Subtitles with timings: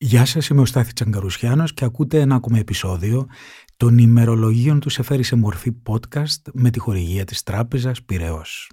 [0.00, 3.26] Γεια σας, είμαι ο Στάθη Τσαγκαρουσιάνος και ακούτε ένα ακόμα επεισόδιο
[3.76, 8.70] των ημερολογίων του Σεφέρη σε μορφή podcast με τη χορηγία της Τράπεζας Πυραιός.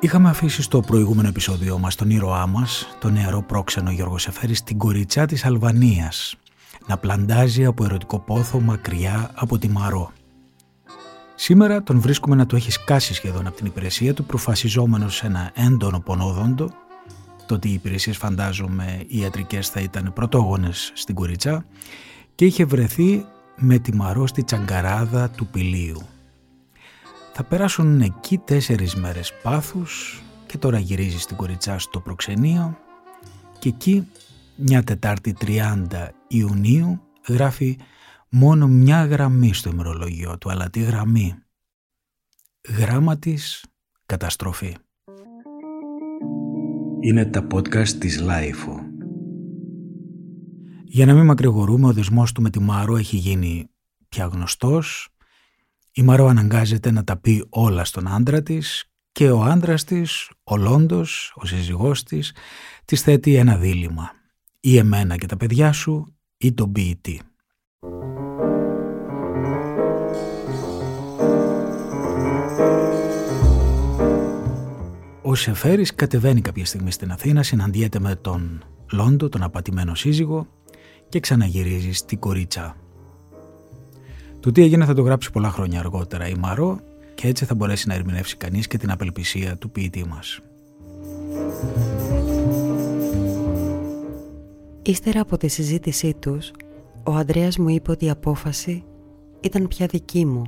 [0.00, 4.78] Είχαμε αφήσει στο προηγούμενο επεισόδιο μας τον ήρωά μας, τον νεαρό πρόξενο Γιώργο Σεφέρη, στην
[4.78, 6.36] κοριτσιά της Αλβανίας,
[6.86, 10.12] να πλαντάζει από ερωτικό πόθο μακριά από τη Μαρό.
[11.40, 15.50] Σήμερα τον βρίσκουμε να το έχει σκάσει σχεδόν από την υπηρεσία του, προφασιζόμενος σε ένα
[15.54, 16.70] έντονο πονόδοντο.
[17.46, 21.64] Το ότι οι υπηρεσίες φαντάζομαι οι ιατρικές θα ήταν πρωτόγονες στην κοριτσά
[22.34, 23.24] και είχε βρεθεί
[23.56, 26.02] με τη Μαρό στη τσαγκαράδα του πηλίου.
[27.32, 32.78] Θα περάσουν εκεί τέσσερις μέρες πάθους και τώρα γυρίζει στην κοριτσά στο προξενείο
[33.58, 34.06] και εκεί
[34.56, 35.86] μια Τετάρτη 30
[36.28, 37.78] Ιουνίου γράφει
[38.30, 41.34] μόνο μια γραμμή στο ημερολόγιο του, αλλά τη γραμμή.
[42.68, 43.64] Γράμμα της,
[44.06, 44.76] καταστροφή.
[47.00, 48.80] Είναι τα podcast της LiFO.
[50.84, 53.70] Για να μην μακρηγορούμε, ο δεσμός του με τη Μαρό έχει γίνει
[54.08, 55.08] πια γνωστός.
[55.92, 60.56] Η Μαρό αναγκάζεται να τα πει όλα στον άντρα της και ο άντρας της, ο
[60.56, 62.34] Λόντος, ο σύζυγός της,
[62.84, 64.10] της θέτει ένα δίλημα.
[64.60, 67.20] Ή εμένα και τα παιδιά σου ή τον ποιητή.
[75.28, 80.46] Ο Σεφέρης κατεβαίνει κάποια στιγμή στην Αθήνα, συναντιέται με τον Λόντο, τον απατημένο σύζυγο
[81.08, 82.76] και ξαναγυρίζει στην Κορίτσα.
[84.40, 86.80] Το τι έγινε θα το γράψει πολλά χρόνια αργότερα η Μαρό
[87.14, 90.40] και έτσι θα μπορέσει να ερμηνεύσει κανείς και την απελπισία του ποιητή μας.
[94.82, 96.50] Ύστερα από τη συζήτησή τους,
[97.04, 98.84] ο Ανδρέας μου είπε ότι η απόφαση
[99.40, 100.44] ήταν πια δική μου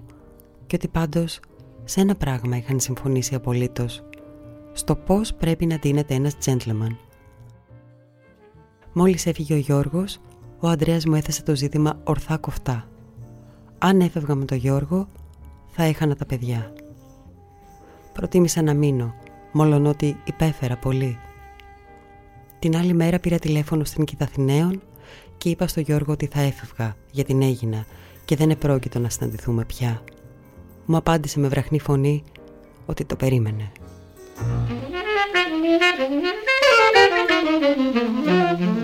[0.66, 1.40] και ότι πάντως
[1.84, 4.02] σε ένα πράγμα είχαν συμφωνήσει απολύτως
[4.80, 6.96] στο πώς πρέπει να δίνεται ένας gentleman.
[8.92, 10.20] Μόλις έφυγε ο Γιώργος,
[10.60, 12.88] ο Ανδρέας μου έθεσε το ζήτημα ορθά κοφτά.
[13.78, 15.08] Αν έφευγα με τον Γιώργο,
[15.66, 16.72] θα έχανα τα παιδιά.
[18.12, 19.14] Προτίμησα να μείνω,
[19.52, 21.18] μόλον ότι υπέφερα πολύ.
[22.58, 24.82] Την άλλη μέρα πήρα τηλέφωνο στην Κιταθηναίων
[25.38, 27.84] και είπα στο Γιώργο ότι θα έφευγα, γιατί την έγινα
[28.24, 30.02] και δεν επρόκειτο να συναντηθούμε πια.
[30.86, 32.24] Μου απάντησε με βραχνή φωνή
[32.86, 33.72] ότι το περίμενε.
[38.22, 38.79] Thank you.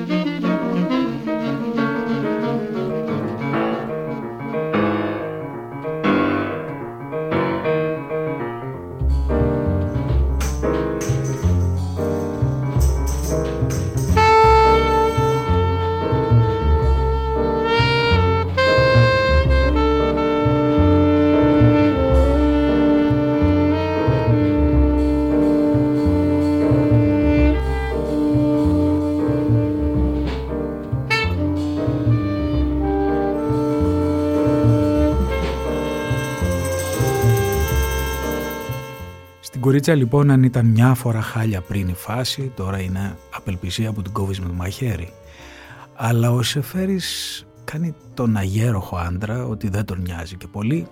[39.67, 44.13] Κορίτσα λοιπόν αν ήταν μια φορά χάλια πριν η φάση, τώρα είναι απελπισία που την
[44.13, 45.13] κόβεις με το μαχαίρι.
[45.95, 50.87] Αλλά ο Σεφέρης κάνει τον αγέροχο άντρα ότι δεν τον νοιάζει και πολύ.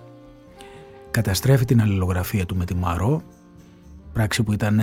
[1.11, 3.21] Καταστρέφει την αλληλογραφία του με τη Μαρό,
[4.13, 4.81] πράξη που ήταν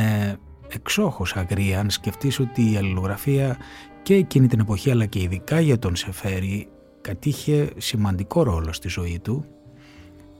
[0.68, 3.56] εξόχως αγρία αν σκεφτείς ότι η αλληλογραφία
[4.02, 6.68] και εκείνη την εποχή αλλά και ειδικά για τον Σεφέρη
[7.00, 9.44] κατήχε σημαντικό ρόλο στη ζωή του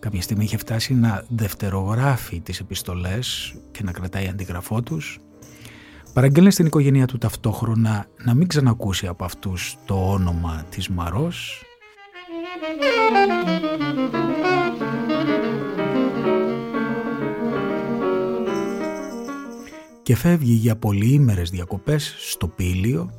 [0.03, 5.19] Κάποια στιγμή είχε φτάσει να δευτερογράφει τις επιστολές και να κρατάει αντιγραφό τους.
[6.13, 11.63] Παραγγέλνει στην οικογένειά του ταυτόχρονα να μην ξανακούσει από αυτούς το όνομα της Μαρός.
[20.03, 23.11] Και φεύγει για πολυήμερες διακοπές στο Πήλιο,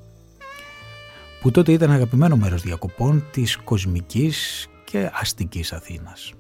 [1.42, 6.34] που τότε ήταν αγαπημένο μέρος διακοπών της κοσμικής και αστικής Αθήνας.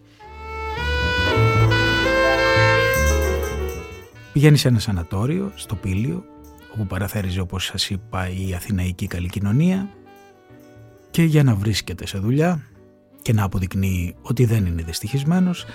[4.34, 6.26] Πηγαίνεις σε ένα σανατόριο στο Πήλιο,
[6.74, 9.90] όπου παραθέριζε όπως σας είπα η Αθηναϊκή καλή κοινωνία
[11.12, 12.62] και για να βρίσκεται σε δουλειά
[13.22, 15.66] και να αποδεικνύει ότι δεν είναι δυστυχισμένος,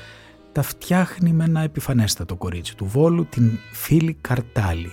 [0.52, 4.92] τα φτιάχνει με ένα επιφανέστατο κορίτσι του Βόλου, την φίλη Καρτάλη,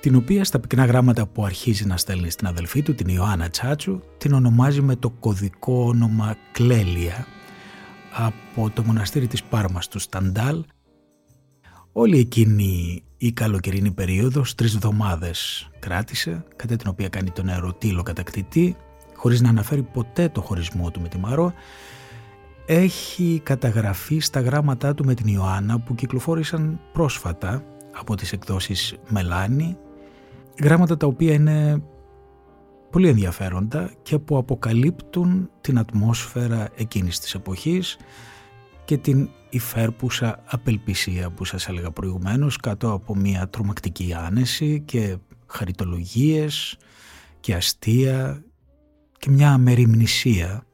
[0.00, 4.00] την οποία στα πυκνά γράμματα που αρχίζει να στέλνει στην αδελφή του, την Ιωάννα Τσάτσου,
[4.18, 7.26] την ονομάζει με το κωδικό όνομα Κλέλια
[8.12, 10.64] από το μοναστήρι της Πάρμας του Σταντάλ
[11.96, 18.76] Όλη εκείνη η καλοκαιρινή περίοδος τρεις εβδομάδες κράτησε, κατά την οποία κάνει τον ερωτήλο κατακτητή,
[19.16, 21.52] χωρίς να αναφέρει ποτέ το χωρισμό του με τη Μαρό,
[22.66, 29.76] έχει καταγραφεί στα γράμματά του με την Ιωάννα που κυκλοφόρησαν πρόσφατα από τις εκδόσεις Μελάνη.
[30.62, 31.82] Γράμματα τα οποία είναι
[32.90, 37.96] πολύ ενδιαφέροντα και που αποκαλύπτουν την ατμόσφαιρα εκείνης της εποχής
[38.84, 45.16] και την υφέρπουσα απελπισία που σας έλεγα προηγουμένως κάτω από μια τρομακτική άνεση και
[45.46, 46.76] χαριτολογίες
[47.40, 48.44] και αστεία
[49.18, 50.66] και μια αμεριμνησία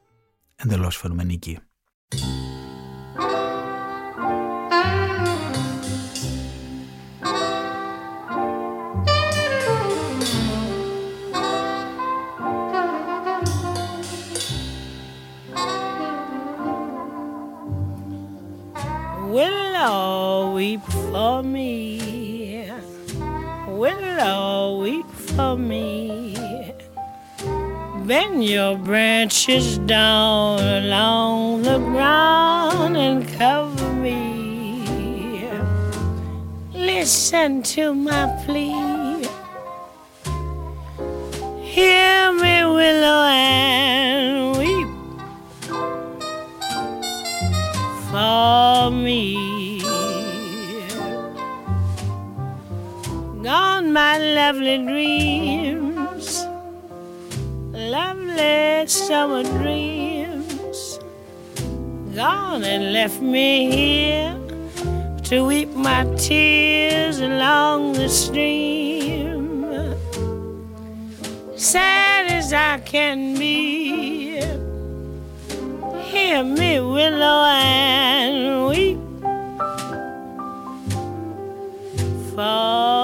[0.56, 1.59] εντελώς φαινομενική.
[21.31, 22.69] For me.
[23.69, 26.35] Willow, weep for me.
[28.09, 34.19] Bend your branches down along the ground and cover me.
[36.75, 39.29] Listen to my plea.
[41.75, 43.23] Hear me, willow,
[53.92, 56.44] my lovely dreams,
[57.72, 61.00] lovely summer dreams.
[62.14, 64.38] Gone and left me here
[65.25, 69.66] to weep my tears along the stream.
[71.56, 74.40] Sad as I can be,
[76.00, 78.98] hear me, willow, and weep
[82.34, 83.00] for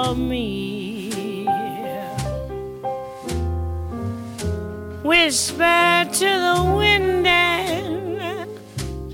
[5.24, 8.48] Whisper to the wind and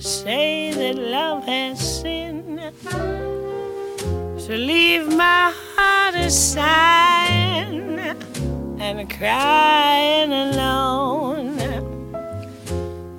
[0.03, 2.61] say that love has sinned.
[4.43, 8.01] So leave my heart a sighing
[8.81, 11.57] and crying alone.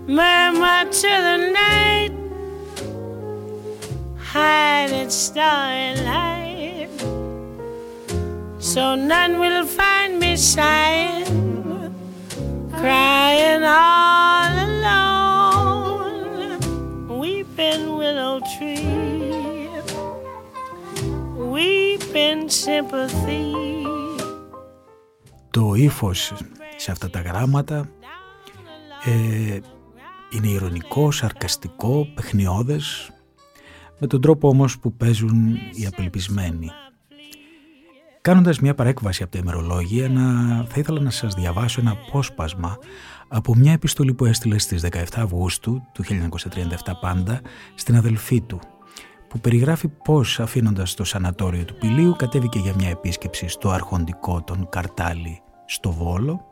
[0.06, 2.14] Murmur to the night,
[4.18, 6.90] hide its starry light,
[8.60, 11.43] so none will find me sighing,
[12.84, 16.20] crying all alone,
[17.22, 19.70] weeping willow tree,
[21.54, 23.52] weeping sympathy.
[25.50, 26.34] Το ύφος
[26.76, 27.90] σε αυτά τα γράμματα
[29.06, 29.60] ε,
[30.30, 33.12] είναι ηρωνικό, σαρκαστικό, παιχνιώδες,
[34.00, 36.72] με τον τρόπο όμως που παίζουν οι απελπισμένοι.
[38.24, 40.22] Κάνοντας μια παρέκβαση από τα ημερολόγια, να,
[40.66, 42.78] θα ήθελα να σας διαβάσω ένα απόσπασμα
[43.28, 46.12] από μια επιστολή που έστειλε στις 17 Αυγούστου του 1937
[47.02, 47.42] πάντα
[47.76, 48.60] στην αδελφή του,
[49.28, 54.70] που περιγράφει πώς αφήνοντας το σανατόριο του Πηλίου κατέβηκε για μια επίσκεψη στο αρχοντικό των
[54.70, 56.46] Καρτάλι στο Βόλο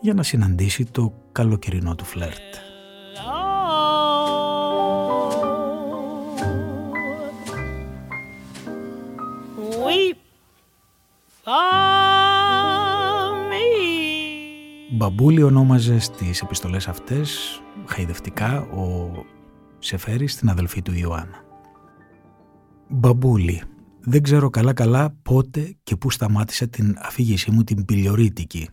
[0.00, 2.67] για να συναντήσει το καλοκαιρινό του φλερτ.
[14.90, 19.10] Μπαμπούλη ονόμαζε στις επιστολές αυτές χαϊδευτικά ο
[19.78, 21.44] Σεφέρης την αδελφή του Ιωάννα.
[22.88, 23.62] Μπαμπούλη,
[24.00, 28.68] δεν ξέρω καλά καλά πότε και πού σταμάτησε την αφήγησή μου την πιλιορίτικη.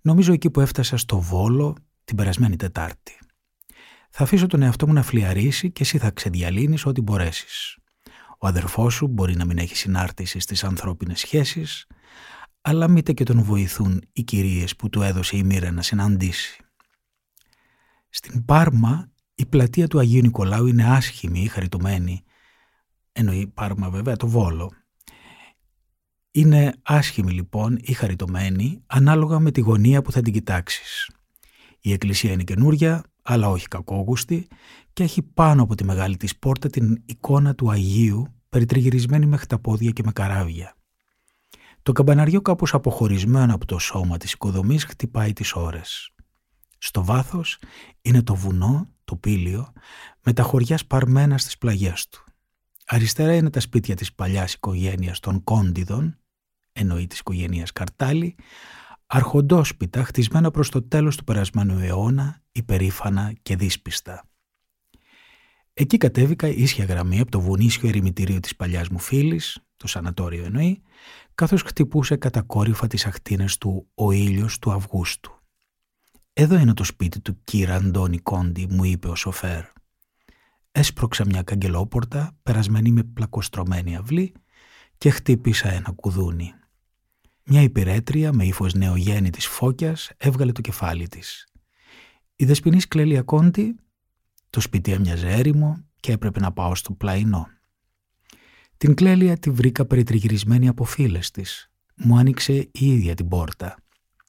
[0.00, 3.18] Νομίζω εκεί που έφτασα στο Βόλο την περασμένη Τετάρτη.
[4.10, 7.78] Θα αφήσω τον εαυτό μου να φλιαρίσει και εσύ θα ξεδιαλύνεις ό,τι μπορέσεις.
[8.38, 11.86] Ο αδερφός σου μπορεί να μην έχει συνάρτηση στις ανθρώπινες σχέσεις,
[12.60, 16.62] αλλά μήτε και τον βοηθούν οι κυρίες που του έδωσε η μοίρα να συναντήσει.
[18.08, 22.24] Στην Πάρμα η πλατεία του Αγίου Νικολάου είναι άσχημη ή χαριτωμένη,
[23.12, 24.72] εννοεί Πάρμα βέβαια το Βόλο.
[26.30, 31.10] Είναι άσχημη λοιπόν ή χαριτωμένη ανάλογα με τη γωνία που θα την κοιτάξεις.
[31.80, 34.48] Η εκκλησία είναι καινούρια, αλλά όχι κακόγουστη
[34.98, 39.90] και έχει πάνω από τη μεγάλη της πόρτα την εικόνα του Αγίου περιτριγυρισμένη με χταπόδια
[39.90, 40.76] και με καράβια.
[41.82, 46.14] Το καμπαναριό κάπως αποχωρισμένο από το σώμα της οικοδομής χτυπάει τις ώρες.
[46.78, 47.58] Στο βάθος
[48.02, 49.72] είναι το βουνό, το πήλιο,
[50.24, 52.24] με τα χωριά σπαρμένα στις πλαγιές του.
[52.86, 56.18] Αριστερά είναι τα σπίτια της παλιάς οικογένειας των Κόντιδων,
[56.72, 58.34] εννοεί της οικογένειας Καρτάλη,
[59.06, 64.22] αρχοντόσπιτα χτισμένα προς το τέλος του περασμένου αιώνα, υπερήφανα και δύσπιστα.
[65.80, 70.82] Εκεί κατέβηκα ίσια γραμμή από το βουνίσιο ερημητήριο της παλιάς μου φίλης, το σανατόριο εννοεί,
[71.34, 75.42] καθώς χτυπούσε κατακόρυφα τις ακτίνες του ο ήλιος του Αυγούστου.
[76.32, 79.64] «Εδώ είναι το σπίτι του κύρα Αντώνη Κόντι», μου είπε ο σοφέρ.
[80.72, 84.32] Έσπρωξα μια καγκελόπορτα, περασμένη με πλακοστρωμένη αυλή
[84.98, 86.54] και χτύπησα ένα κουδούνι.
[87.44, 88.72] Μια υπηρέτρια με ύφος
[89.32, 91.46] της φώκιας έβγαλε το κεφάλι της.
[92.36, 93.76] Η δεσποινής Κλέλια Κόντι,
[94.50, 97.46] το σπίτι έμοιαζε έρημο και έπρεπε να πάω στο πλαϊνό.
[98.76, 101.70] Την Κλέλια τη βρήκα περιτριγυρισμένη από φίλες της.
[101.94, 103.76] Μου άνοιξε η ίδια την πόρτα.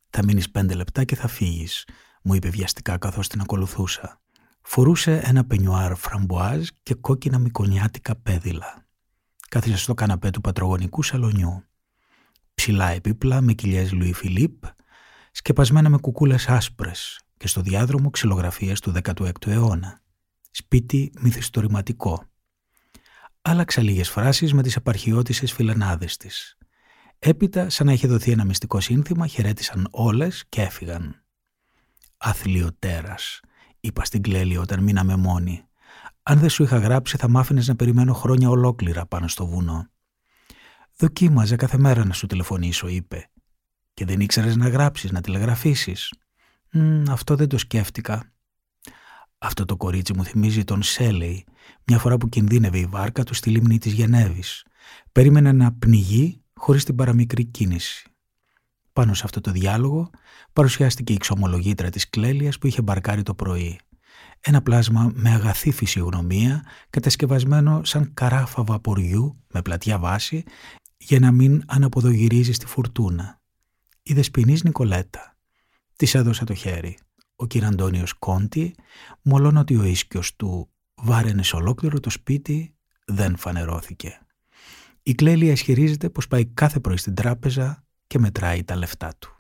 [0.10, 1.86] «Θα μείνεις πέντε λεπτά και θα φύγεις»,
[2.22, 4.22] μου είπε βιαστικά καθώς την ακολουθούσα.
[4.62, 8.86] Φορούσε ένα πενιουάρ φραμποάζ και κόκκινα μικονιάτικα πέδιλα.
[9.50, 11.64] Κάθισε στο καναπέ του πατρογονικού σαλονιού.
[12.54, 14.64] Ψηλά επίπλα με κοιλιές Λουί Φιλίπ,
[15.32, 20.02] σκεπασμένα με κουκούλες άσπρες και στο διάδρομο ξυλογραφίες του 16ου αιώνα.
[20.52, 22.24] Σπίτι μυθιστορηματικό.
[23.42, 26.58] Άλλαξα λίγες φράσεις με τις απαρχιώτισες φιλενάδες της.
[27.20, 31.24] Έπειτα, σαν να είχε δοθεί ένα μυστικό σύνθημα, χαιρέτησαν όλες και έφυγαν.
[32.18, 33.40] «Αθλιοτέρας»,
[33.80, 35.64] είπα στην Κλέλη όταν μείναμε μόνοι.
[36.24, 39.90] «Αν δεν σου είχα γράψει θα μ' να περιμένω χρόνια ολόκληρα πάνω στο βουνό».
[40.98, 43.30] «Δοκίμαζα κάθε μέρα να σου τηλεφωνήσω», είπε.
[43.94, 46.14] «Και δεν ήξερες να γράψεις, να τηλεγραφήσεις».
[47.10, 48.32] «Αυτό δεν το σκέφτηκα».
[49.40, 51.46] Αυτό το κορίτσι μου θυμίζει τον Σέλεϊ,
[51.86, 54.66] μια φορά που κινδύνευε η βάρκα του στη λίμνη της Γενέβης.
[55.12, 58.10] Περίμενε να πνιγεί χωρίς την παραμικρή κίνηση.
[58.94, 60.10] Πάνω σε αυτό το διάλογο
[60.54, 63.80] παρουσιάστηκε η ξομολογήτρα της Κλέλιας που είχε μπαρκάρει το πρωί.
[64.40, 70.44] Ένα πλάσμα με αγαθή φυσιογνωμία, κατασκευασμένο σαν καράφα βαποριού με πλατιά βάση
[70.98, 73.42] για να μην αναποδογυρίζει στη φουρτούνα.
[74.04, 75.38] Η δεσποινής Νικολέτα.
[75.96, 76.98] Της έδωσα το χέρι.
[77.42, 77.64] Ο κ.
[77.64, 78.76] Αντώνιος Κόντι,
[79.22, 84.20] μολόν ότι ο ίσκιος του βάραινε σε ολόκληρο το σπίτι, δεν φανερώθηκε.
[85.04, 89.36] Η Κλέλια ισχυρίζεται πως πάει κάθε πρωί στην τράπεζα και μετράει τα λεφτά του.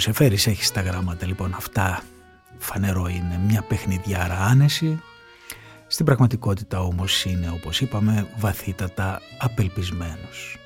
[0.00, 2.02] Εντάξει, ο Σεφέρης έχεις στα γράμματα λοιπόν αυτά.
[2.58, 5.00] Φανερό είναι μια παιχνιδιάρα άνεση.
[5.86, 10.58] Στην πραγματικότητα όμως είναι, όπως είπαμε, βαθύτατα απελπισμένος.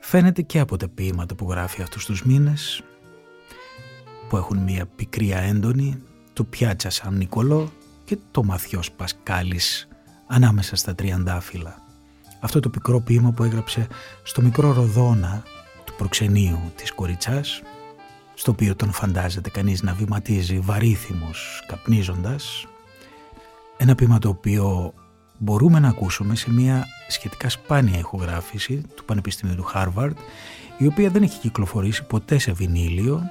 [0.00, 2.82] Φαίνεται και από τα ποίηματα που γράφει αυτούς τους μήνες,
[4.28, 7.72] που έχουν μια πικρία έντονη, το πιάτσα σαν Νικολό
[8.04, 9.88] και το μαθιός Πασκάλης
[10.26, 11.76] ανάμεσα στα τριαντάφυλλα.
[12.40, 13.86] Αυτό το πικρό ποίημα που έγραψε
[14.22, 15.42] στο μικρό ροδόνα
[15.84, 17.62] του προξενείου της Κοριτσάς
[18.34, 22.66] στο οποίο τον φαντάζεται κανείς να βηματίζει βαρύθιμος καπνίζοντας
[23.76, 24.94] ένα ποίημα το οποίο
[25.38, 30.16] μπορούμε να ακούσουμε σε μια σχετικά σπάνια ηχογράφηση του Πανεπιστημίου του Χάρβαρντ
[30.78, 33.22] η οποία δεν έχει κυκλοφορήσει ποτέ σε βινίλιο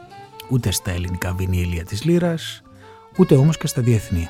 [0.50, 2.62] ούτε στα ελληνικά βινίλια της Λύρας
[3.18, 4.30] ούτε όμως και στα διεθνή.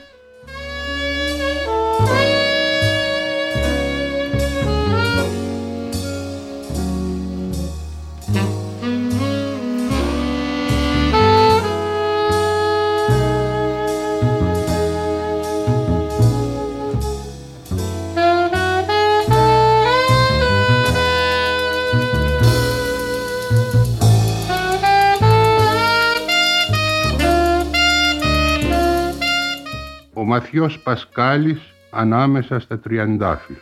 [30.56, 33.60] Μαθιός Πασκάλης ανάμεσα στα τριαντάφυλλα.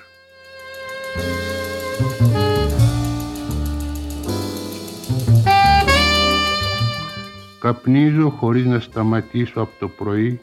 [7.60, 10.40] Καπνίζω χωρίς να σταματήσω από το πρωί.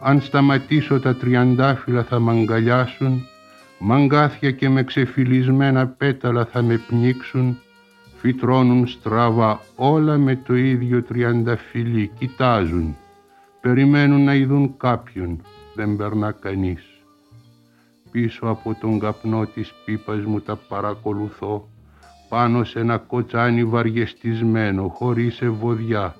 [0.00, 3.26] Αν σταματήσω τα τριαντάφυλλα θα μ' αγκαλιάσουν.
[3.78, 7.58] Μαγκάθια και με ξεφυλισμένα πέταλα θα με πνίξουν.
[8.16, 12.10] Φυτρώνουν στραβά όλα με το ίδιο τριανταφυλλί.
[12.18, 12.96] Κοιτάζουν
[13.62, 15.42] Περιμένουν να ειδούν κάποιον,
[15.74, 16.84] δεν περνά κανείς.
[18.10, 21.68] Πίσω από τον καπνό της πίπας μου τα παρακολουθώ,
[22.28, 26.16] πάνω σε ένα κοτσάνι βαριεστισμένο, χωρίς ευωδιά.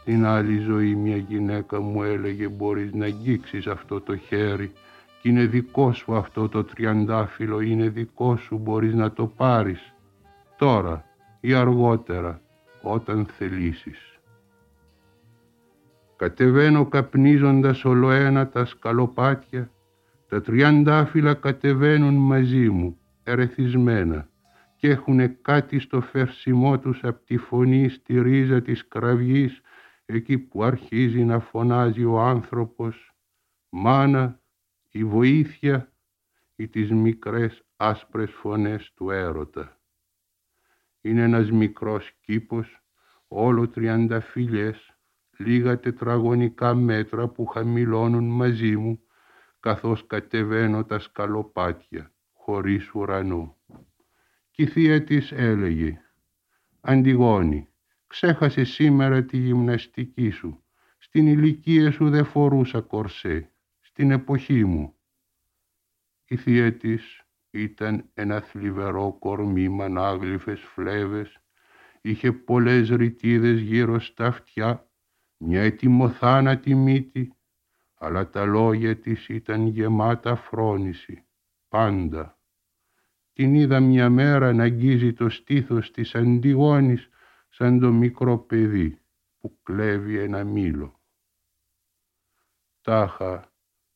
[0.00, 4.72] Στην άλλη ζωή μια γυναίκα μου έλεγε μπορείς να αγγίξεις αυτό το χέρι
[5.22, 9.92] και είναι δικό σου αυτό το τριαντάφυλλο, είναι δικό σου, μπορείς να το πάρεις.
[10.56, 11.04] Τώρα
[11.40, 12.40] ή αργότερα,
[12.82, 14.17] όταν θελήσεις.
[16.18, 19.70] Κατεβαίνω καπνίζοντας ολοένα τα σκαλοπάτια,
[20.28, 24.28] τα τριαντάφυλλα κατεβαίνουν μαζί μου, ερεθισμένα
[24.76, 29.60] και έχουν κάτι στο φερσιμό τους από τη φωνή στη ρίζα της κραυγής
[30.04, 33.14] εκεί που αρχίζει να φωνάζει ο άνθρωπος
[33.68, 34.40] «Μάνα,
[34.90, 35.92] η βοήθεια»
[36.56, 39.80] ή τις μικρές άσπρες φωνές του έρωτα.
[41.00, 42.82] Είναι ένας μικρός κήπος,
[43.28, 44.97] όλο τριανταφύλιες,
[45.38, 49.00] λίγα τετραγωνικά μέτρα που χαμηλώνουν μαζί μου,
[49.60, 53.56] καθώς κατεβαίνω τα σκαλοπάτια, χωρίς ουρανό.
[54.50, 56.00] Κι η θεία της έλεγε
[56.80, 57.68] «Αντιγόνη,
[58.06, 60.62] ξέχασε σήμερα τη γυμναστική σου.
[60.98, 63.52] Στην ηλικία σου δεν φορούσα κορσέ.
[63.80, 64.94] Στην εποχή μου».
[66.24, 71.40] Η θεία της ήταν ένα θλιβερό κορμί με ανάγλυφες φλέβες.
[72.00, 74.87] Είχε πολλές ρητίδες γύρω στα αυτιά,
[75.38, 77.32] μια ετοιμοθάνατη μύτη,
[77.94, 81.24] αλλά τα λόγια της ήταν γεμάτα φρόνηση,
[81.68, 82.38] πάντα.
[83.32, 87.08] Την είδα μια μέρα να αγγίζει το στήθος της Αντιγόνης
[87.48, 89.00] σαν το μικρό παιδί
[89.38, 91.00] που κλέβει ένα μήλο.
[92.80, 93.52] Τάχα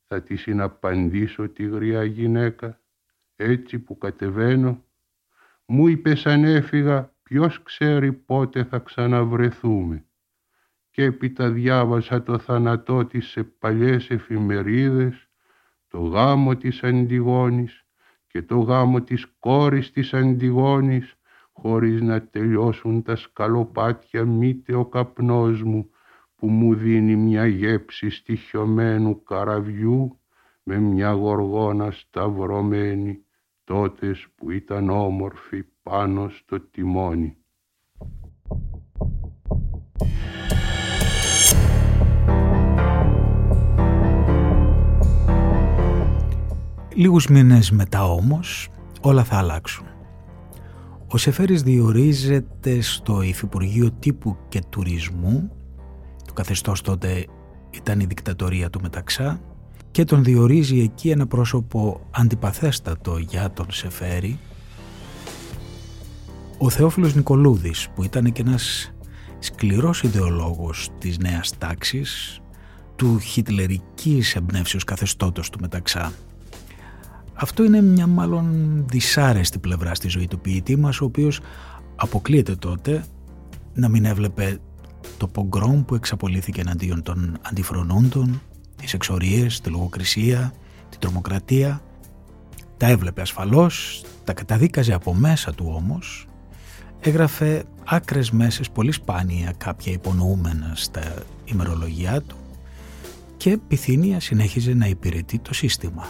[0.06, 2.80] θα της συναπαντήσω τη γριά γυναίκα,
[3.36, 4.84] έτσι που κατεβαίνω.
[5.66, 10.06] Μου είπε σαν έφυγα, ποιος ξέρει πότε θα ξαναβρεθούμε.
[10.94, 15.28] Και έπειτα διάβασα το θανατό της σε παλιές εφημερίδες,
[15.88, 17.86] το γάμο της Αντιγόνης
[18.26, 21.14] και το γάμο της κόρης της Αντιγόνης
[21.52, 25.90] χωρίς να τελειώσουν τα σκαλοπάτια μήτε ο καπνός μου
[26.36, 30.20] που μου δίνει μια γέψη στοιχειωμένου καραβιού
[30.62, 33.24] με μια γοργόνα σταυρωμένη
[33.64, 37.41] τότες που ήταν όμορφη πάνω στο τιμόνι.
[46.94, 48.68] Λίγους μήνες μετά όμως
[49.00, 49.86] όλα θα αλλάξουν.
[51.06, 55.50] Ο Σεφέρης διορίζεται στο Υφυπουργείο Τύπου και Τουρισμού
[56.26, 57.26] το καθεστώς τότε
[57.70, 59.40] ήταν η δικτατορία του Μεταξά
[59.90, 64.38] και τον διορίζει εκεί ένα πρόσωπο αντιπαθέστατο για τον Σεφέρη
[66.58, 68.92] ο Θεόφιλος Νικολούδης που ήταν και ένας
[69.42, 72.40] σκληρός ιδεολόγος της νέας τάξης
[72.96, 76.12] του χιτλερικής εμπνεύσεως καθεστώτος του Μεταξά
[77.34, 78.46] αυτό είναι μια μάλλον
[78.88, 81.40] δυσάρεστη πλευρά στη ζωή του ποιητή μας, ο οποίος
[81.96, 83.04] αποκλείεται τότε
[83.74, 84.58] να μην έβλεπε
[85.16, 88.42] το πογκρόμ που εξαπολύθηκε εναντίον των αντιφρονούντων,
[88.76, 90.52] τις εξορίες, τη λογοκρισία,
[90.88, 91.82] την τρομοκρατία.
[92.76, 96.26] Τα έβλεπε ασφαλώς, τα καταδίκαζε από μέσα του όμως,
[97.00, 102.36] έγραφε άκρες μέσες πολύ σπάνια κάποια υπονοούμενα στα ημερολογιά του
[103.36, 106.08] και πυθύνια συνέχιζε να υπηρετεί το σύστημα.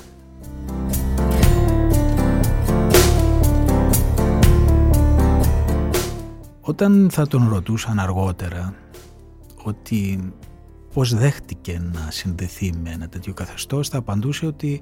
[6.60, 8.74] Όταν θα τον ρωτούσαν αργότερα
[9.62, 10.32] ότι
[10.92, 14.80] πώς δέχτηκε να συνδεθεί με ένα τέτοιο καθεστώς θα απαντούσε ότι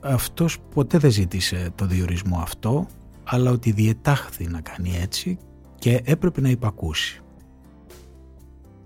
[0.00, 2.86] αυτός ποτέ δεν ζήτησε το διορισμό αυτό
[3.24, 5.38] αλλά ότι διετάχθη να κάνει έτσι
[5.78, 7.22] και έπρεπε να υπακούσει.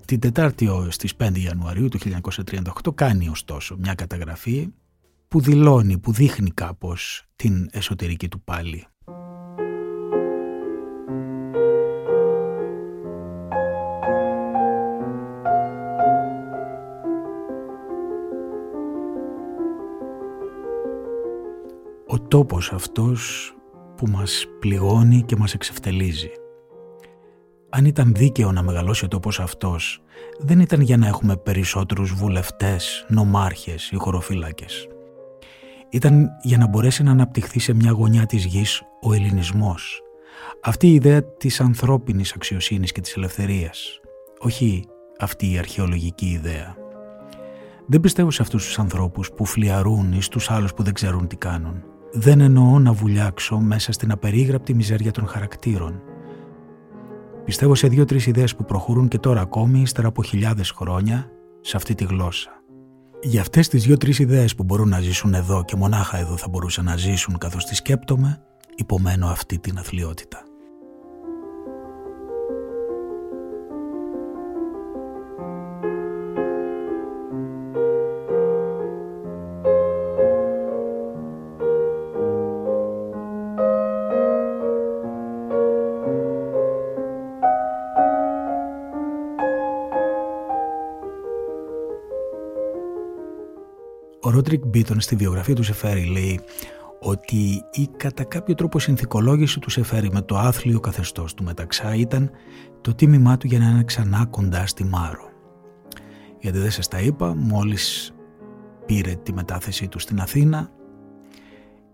[0.07, 1.99] Την Τετάρτη στις 5 Ιανουαρίου του
[2.85, 4.69] 1938 κάνει ωστόσο μια καταγραφή
[5.29, 8.87] που δηλώνει, που δείχνει κάπως την εσωτερική του πάλι.
[22.07, 23.53] Ο τόπος αυτός
[23.97, 26.31] που μας πληγώνει και μας εξευτελίζει.
[27.75, 30.03] Αν ήταν δίκαιο να μεγαλώσει ο τόπος αυτός,
[30.39, 34.87] δεν ήταν για να έχουμε περισσότερους βουλευτές, νομάρχες ή χωροφύλακες
[35.93, 40.03] ήταν για να μπορέσει να αναπτυχθεί σε μια γωνιά της γης ο ελληνισμός.
[40.63, 44.01] Αυτή η ιδέα της ανθρώπινης αξιοσύνης και της ελευθερίας.
[44.39, 44.85] Όχι
[45.19, 46.77] αυτή η αρχαιολογική ιδέα.
[47.87, 51.37] Δεν πιστεύω σε αυτούς τους ανθρώπους που φλιαρούν ή στους άλλους που δεν ξέρουν τι
[51.37, 51.85] κάνουν.
[52.13, 56.03] Δεν εννοώ να βουλιάξω μέσα στην απερίγραπτη μιζέρια των χαρακτήρων.
[57.45, 61.95] Πιστεύω σε δύο-τρεις ιδέες που προχωρούν και τώρα ακόμη, ύστερα από χιλιάδες χρόνια, σε αυτή
[61.95, 62.51] τη γλώσσα.
[63.23, 66.85] Για αυτές τις δύο-τρεις ιδέες που μπορούν να ζήσουν εδώ και μονάχα εδώ θα μπορούσαν
[66.85, 68.43] να ζήσουν καθώς τις σκέπτομαι,
[68.77, 70.43] υπομένω αυτή την αθλειότητα.
[94.43, 96.41] Ρότρικ Μπίτον στη βιογραφία του Σεφέρη λέει
[97.01, 102.31] ότι η κατά κάποιο τρόπο συνθηκολόγηση του Σεφέρη με το άθλιο καθεστώς του μεταξά ήταν
[102.81, 105.29] το τίμημά του για να είναι ξανά κοντά στη Μάρο.
[106.39, 108.15] Γιατί δεν σας τα είπα, μόλις
[108.87, 110.71] πήρε τη μετάθεσή του στην Αθήνα,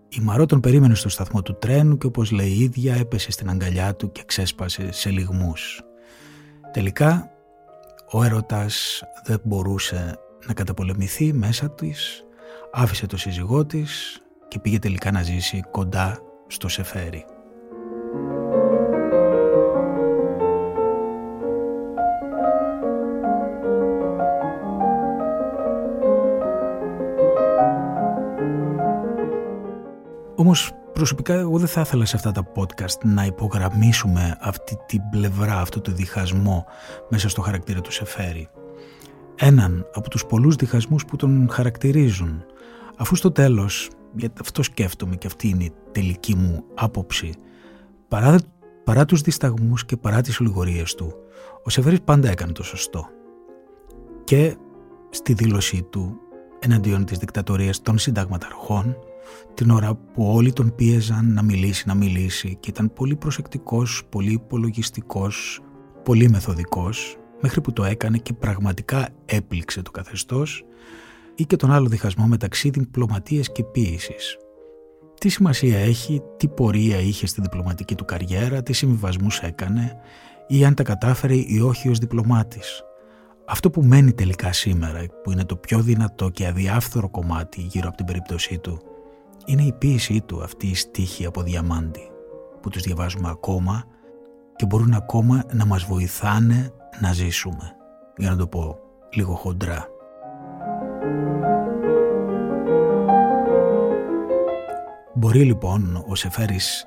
[0.09, 3.49] η Μαρό τον περίμενε στο σταθμό του τρένου και όπως λέει η ίδια έπεσε στην
[3.49, 5.81] αγκαλιά του και ξέσπασε σε λιγμούς.
[6.71, 7.31] Τελικά
[8.11, 12.23] ο έρωτας δεν μπορούσε να καταπολεμηθεί μέσα της,
[12.71, 17.25] άφησε το σύζυγό της και πήγε τελικά να ζήσει κοντά στο Σεφέρι.
[30.35, 35.59] Όμως προσωπικά εγώ δεν θα ήθελα σε αυτά τα podcast να υπογραμμίσουμε αυτή την πλευρά,
[35.59, 36.65] αυτό το διχασμό
[37.09, 38.49] μέσα στο χαρακτήρα του Σεφέρι.
[39.35, 42.43] Έναν από τους πολλούς διχασμούς που τον χαρακτηρίζουν.
[42.99, 47.33] Αφού στο τέλος, γιατί αυτό σκέφτομαι και αυτή είναι η τελική μου άποψη,
[48.07, 48.39] παρά,
[48.83, 51.13] παρά τους δισταγμούς και παρά τις ολιγορίες του,
[51.63, 53.07] ο Σεφέρης πάντα έκανε το σωστό.
[54.23, 54.55] Και
[55.09, 56.19] στη δήλωσή του
[56.59, 58.97] εναντίον της δικτατορίας των συνταγματαρχών
[59.53, 64.31] την ώρα που όλοι τον πίεζαν να μιλήσει, να μιλήσει και ήταν πολύ προσεκτικός, πολύ
[64.31, 65.59] υπολογιστικός,
[66.03, 70.63] πολύ μεθοδικός μέχρι που το έκανε και πραγματικά έπληξε το καθεστώς
[71.39, 74.37] ή και τον άλλο διχασμό μεταξύ διπλωματίας και ποίησης.
[75.19, 79.97] Τι σημασία έχει, τι πορεία είχε στη διπλωματική του καριέρα, τι συμβιβασμούς έκανε
[80.47, 82.83] ή αν τα κατάφερε ή όχι ως διπλωμάτης.
[83.45, 87.97] Αυτό που μένει τελικά σήμερα, που είναι το πιο δυνατό και αδιάφθορο κομμάτι γύρω από
[87.97, 88.81] την περίπτωσή του,
[89.45, 92.11] είναι η ποίησή του αυτή η στίχη από διαμάντι
[92.61, 93.83] που τους διαβάζουμε ακόμα
[94.55, 96.71] και μπορούν ακόμα να μας βοηθάνε
[97.01, 97.75] να ζήσουμε.
[98.17, 98.79] Για να το πω
[99.13, 99.87] λίγο χοντρά.
[105.15, 106.85] Μπορεί λοιπόν ο Σεφέρης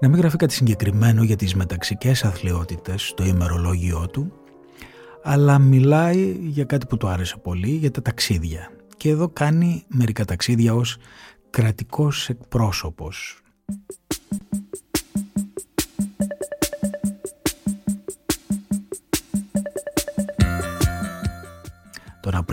[0.00, 4.32] να μην γράφει κάτι συγκεκριμένο για τις μεταξικές αθλειότητες στο ημερολόγιο του,
[5.22, 8.70] αλλά μιλάει για κάτι που του άρεσε πολύ, για τα ταξίδια.
[8.96, 10.96] Και εδώ κάνει μερικά ταξίδια ως
[11.50, 13.40] κρατικός εκπρόσωπος.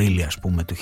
[0.01, 0.75] Απρίλιο ας πούμε του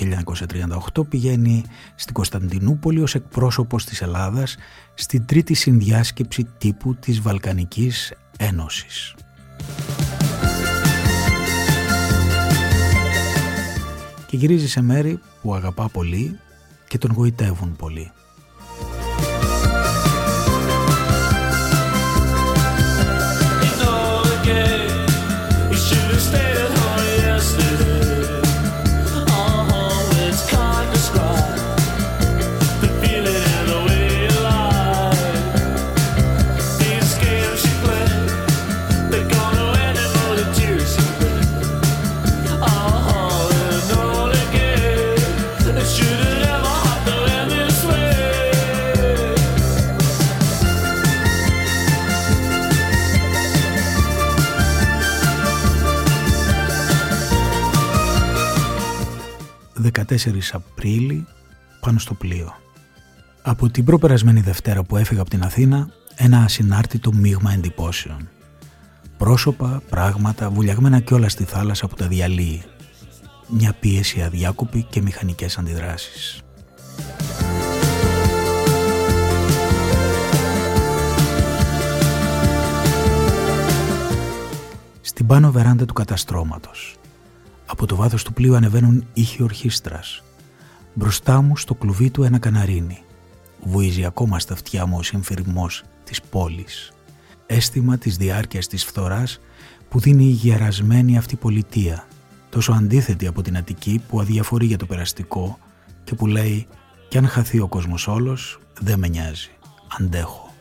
[0.95, 1.63] 1938 πηγαίνει
[1.95, 4.57] στην Κωνσταντινούπολη ως εκπρόσωπος της Ελλάδας
[4.93, 9.15] στην τρίτη συνδιάσκεψη τύπου της Βαλκανικής Ένωσης.
[14.27, 16.39] Και γυρίζει σε μέρη που αγαπά πολύ
[16.87, 18.11] και τον γοητεύουν πολύ.
[60.51, 61.27] Απρίλη
[61.79, 62.53] πάνω στο πλοίο.
[63.41, 68.29] Από την προπερασμένη Δευτέρα που έφυγα από την Αθήνα, ένα ασυνάρτητο μείγμα εντυπώσεων.
[69.17, 72.63] Πρόσωπα, πράγματα, βουλιαγμένα και όλα στη θάλασσα που τα διαλύει.
[73.47, 76.41] Μια πίεση αδιάκοπη και μηχανικές αντιδράσεις.
[85.01, 86.98] Στην πάνω βεράντα του καταστρώματος,
[87.71, 90.23] από το βάθος του πλοίου ανεβαίνουν ήχοι ορχήστρας.
[90.93, 93.03] Μπροστά μου στο κλουβί του ένα καναρίνι.
[93.63, 96.91] Βουίζει ακόμα στα αυτιά μου ο συμφυρμός της πόλης.
[97.45, 99.39] Αίσθημα της διάρκειας της φθοράς
[99.89, 102.07] που δίνει η γερασμένη αυτή πολιτεία.
[102.49, 105.57] Τόσο αντίθετη από την Αττική που αδιαφορεί για το περαστικό
[106.03, 106.67] και που λέει
[107.07, 109.49] «Κι αν χαθεί ο κόσμος όλος, δεν με νοιάζει.
[109.99, 110.53] Αντέχω».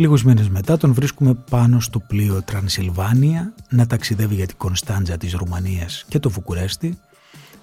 [0.00, 5.32] Λίγους μήνες μετά τον βρίσκουμε πάνω στο πλοίο Τρανσιλβάνια να ταξιδεύει για την Κωνσταντζα της
[5.32, 6.98] Ρουμανίας και το Βουκουρέστι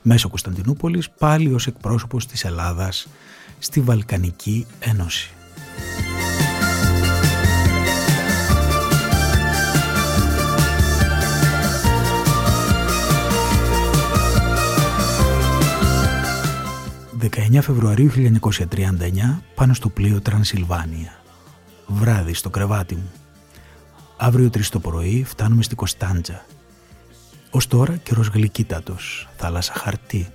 [0.01, 3.07] μέσω Κωνσταντινούπολης πάλι ως εκπρόσωπος της Ελλάδας
[3.59, 5.33] στη Βαλκανική Ένωση.
[17.19, 21.24] «19 Φεβρουαρίου 1939 πάνω στο πλοίο Τρανσιλβάνια
[21.87, 23.11] βράδυ στο κρεβάτι μου.
[24.17, 26.45] Αύριο τρεις το πρωί φτάνουμε στη Κωνσταντζα.
[27.49, 30.27] Ως τώρα καιρός γλυκύτατος, θάλασσα χαρτί.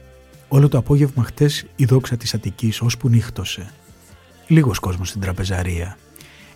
[0.48, 3.70] Όλο το απόγευμα χτες η δόξα της Αττικής ώσπου νύχτωσε.
[4.46, 5.96] Λίγος κόσμος στην τραπεζαρία.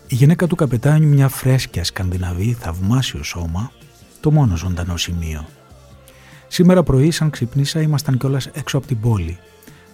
[0.07, 3.73] Η γυναίκα του καπετάνιου μια φρέσκια σκανδιναβή, θαυμάσιο σώμα,
[4.21, 5.47] το μόνο ζωντανό σημείο.
[6.49, 9.39] Σήμερα πρωί, σαν ξυπνήσα, ήμασταν κιόλας έξω από την πόλη.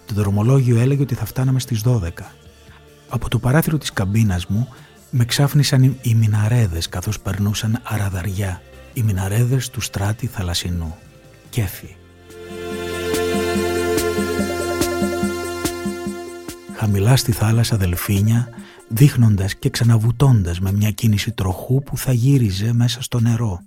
[0.05, 2.33] Το δρομολόγιο έλεγε ότι θα φτάναμε στις 12.
[3.09, 4.67] Από το παράθυρο της καμπίνας μου
[5.11, 8.61] με ξάφνησαν οι μιναρέδες καθώς περνούσαν αραδαριά.
[8.93, 10.95] Οι μιναρέδες του στράτη θαλασσινού.
[11.49, 11.95] Κέφι.
[16.75, 18.49] Χαμηλά στη θάλασσα δελφίνια,
[18.87, 23.59] δείχνοντας και ξαναβουτώντας με μια κίνηση τροχού που θα γύριζε μέσα στο νερό.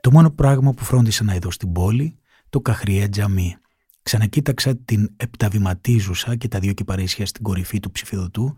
[0.00, 3.56] Το μόνο πράγμα που φρόντισα να είδω στην πόλη, το καχριέ τζαμί.
[4.02, 8.54] Ξανακοίταξα την επταβηματίζουσα και τα δύο κυπαρίσια στην κορυφή του ψηφιδωτού,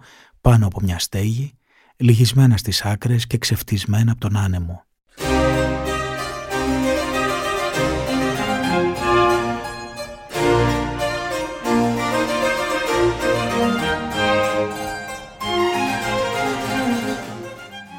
[0.46, 1.52] πάνω από μια στέγη,
[1.96, 4.85] λυγισμένα στις άκρες και ξεφτισμένα από τον άνεμο.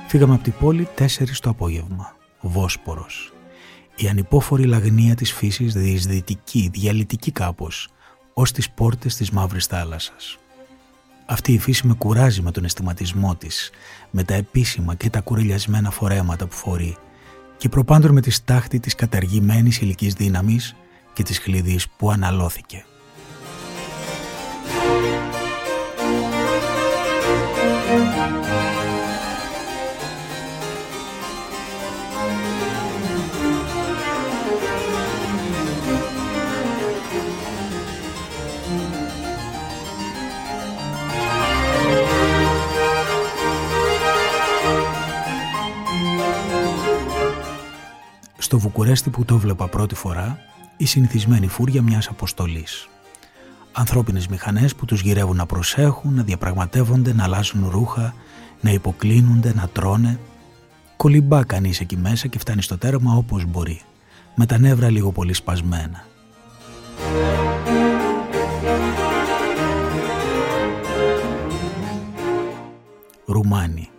[0.08, 2.16] Φύγαμε από την πόλη τέσσερις το απόγευμα.
[2.42, 3.34] Βόσπορος.
[3.96, 7.90] Η ανυπόφορη λαγνία της φύσης διεισδυτική, διαλυτική κάπως,
[8.34, 10.38] ως τις πόρτες της μαύρης θάλασσας.
[11.30, 13.70] Αυτή η φύση με κουράζει με τον αισθηματισμό της,
[14.12, 16.98] με τα επίσημα και τα κουρελιασμένα φορέματα που φορεί
[17.58, 20.76] και προπάντων με τη στάχτη της καταργημένης ηλικής δύναμης
[21.14, 22.86] και της χλειδής που αναλώθηκε.
[48.48, 50.40] Στο Βουκουρέστι που το βλέπα πρώτη φορά,
[50.78, 52.90] η συνηθισμένη φούρια μιας αποστολής.
[53.72, 58.14] Ανθρώπινες μηχανές που τους γυρεύουν να προσέχουν, να διαπραγματεύονται, να αλλάζουν ρούχα,
[58.62, 60.20] να υποκλίνονται, να τρώνε.
[60.98, 63.82] Κολυμπά κανείς εκεί μέσα και φτάνει στο τέρμα όπως μπορεί,
[64.36, 66.06] με τα νεύρα λίγο πολύ σπασμένα.
[73.26, 73.90] Ρουμάνι,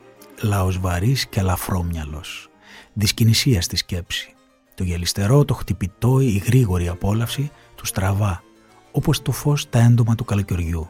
[0.43, 2.51] λαός βαρύς και αλαφρόμυαλος,
[2.93, 4.33] δυσκινησία στη σκέψη.
[4.79, 8.43] Το γελιστερό, το χτυπητό, η γρήγορη απόλαυση του στραβά,
[8.93, 10.89] όπως το φως τα έντομα του καλοκαιριού.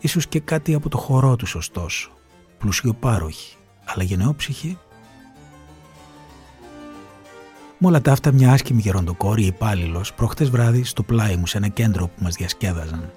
[0.00, 2.10] Ίσως και κάτι από το χορό τους ωστόσο,
[2.58, 4.78] πλουσιοπάροχη, αλλά γενναιόψυχη.
[7.78, 11.68] Με όλα τα αυτά μια άσχημη γεροντοκόρη υπάλληλος προχτές βράδυ στο πλάι μου σε ένα
[11.68, 13.10] κέντρο που μας διασκέδαζαν.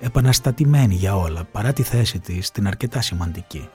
[0.00, 3.68] Επαναστατημένη για όλα, παρά τη θέση της, την αρκετά σημαντική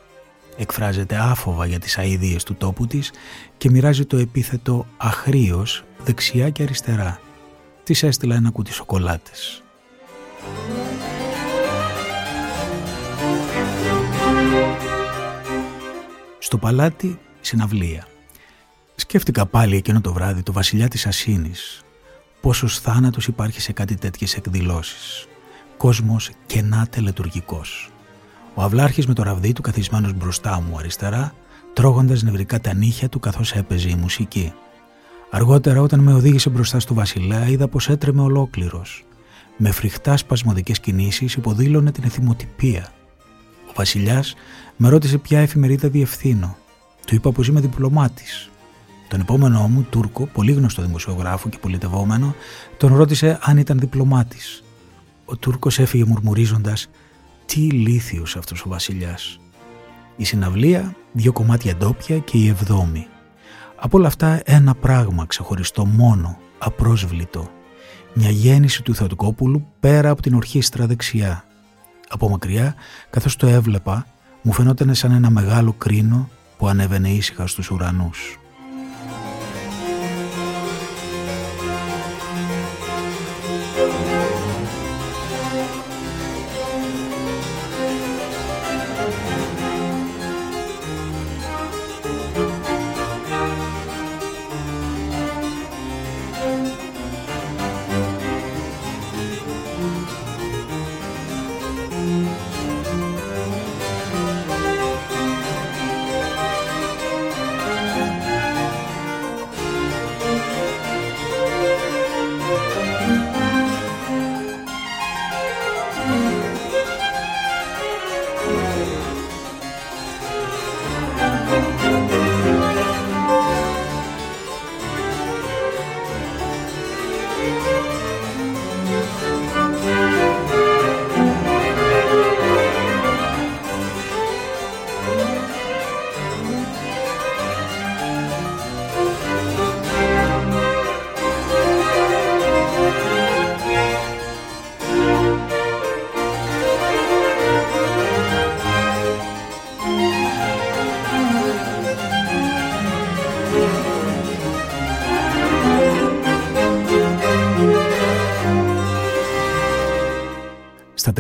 [0.58, 3.12] εκφράζεται άφοβα για τις αηδίες του τόπου της
[3.58, 7.20] και μοιράζει το επίθετο «αχρίος» δεξιά και αριστερά.
[7.84, 9.63] Της έστειλα ένα κουτί σοκολάτες.
[16.39, 18.08] Στο παλάτι, συναυλία.
[18.96, 21.82] Σκέφτηκα πάλι εκείνο το βράδυ το βασιλιά της Ασίνης.
[22.41, 25.28] Πόσος θάνατος υπάρχει σε κάτι τέτοιες εκδηλώσεις.
[25.78, 27.91] Κόσμος κενά τελετουργικός.
[28.60, 31.34] Ο αυλάρχης με το ραβδί του καθισμένος μπροστά μου αριστερά,
[31.74, 34.54] τρώγοντας νευρικά τα νύχια του καθώς έπαιζε η μουσική.
[35.32, 39.06] Αργότερα, όταν με οδήγησε μπροστά στο Βασιλέα, είδα πως έτρεμε ολόκληρος.
[39.58, 42.91] Με φρικτά σπασμωδικές κινήσεις υποδήλωνε την εθιμοτυπία.
[43.70, 44.36] Ο Βασιλιάς
[44.78, 46.58] με ρώτησε ποια εφημερίδα διευθύνω.
[47.06, 48.50] Του είπα πως είμαι διπλωμάτης.
[49.08, 52.36] Τον επόμενό μου, Τούρκο, πολύ γνωστό δημοσιογράφο και πολιτευόμενο,
[52.78, 54.63] τον ρώτησε αν ήταν διπλωμάτης.
[55.26, 56.88] Ο Τούρκος έφυγε μουρμουρίζοντας
[57.48, 59.40] τι ηλίθιος αυτός ο βασιλιάς.
[60.16, 63.08] Η συναυλία, δύο κομμάτια ντόπια και η εβδόμη.
[63.76, 67.50] Από όλα αυτά ένα πράγμα ξεχωριστό μόνο, απρόσβλητο.
[68.14, 71.44] Μια γέννηση του Θεοτοκόπουλου πέρα από την ορχήστρα δεξιά.
[72.10, 72.76] Από μακριά,
[73.10, 74.08] καθώς το έβλεπα,
[74.42, 78.40] μου φαινόταν σαν ένα μεγάλο κρίνο που ανέβαινε ήσυχα στους ουρανούς.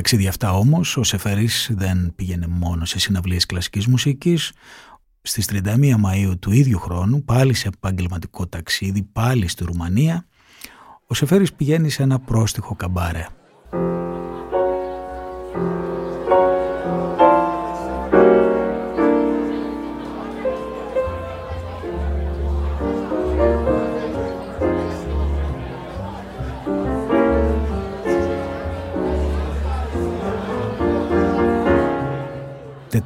[0.09, 4.51] Ταξίδια αυτά όμως ο Σεφέρης δεν πήγαινε μόνο σε συναυλίες κλασικής μουσικής.
[5.21, 10.25] Στις 31 Μαΐου του ίδιου χρόνου, πάλι σε επαγγελματικό ταξίδι, πάλι στη Ρουμανία,
[11.07, 13.27] ο Σεφέρης πηγαίνει σε ένα πρόστιχο καμπάρε.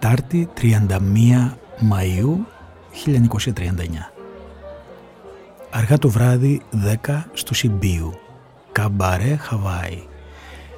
[0.01, 0.67] Τετάρτη 31
[1.91, 2.37] Μαΐου
[3.05, 4.11] 1939.
[5.69, 6.61] Αργά το βράδυ
[7.05, 8.13] 10 στο Σιμπίου.
[8.71, 10.03] Καμπαρέ Χαβάη.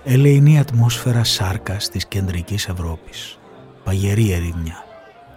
[0.03, 3.39] Ελεηνή ατμόσφαιρα σάρκας της κεντρικής Ευρώπης.
[3.83, 4.86] Παγερή ερήμια.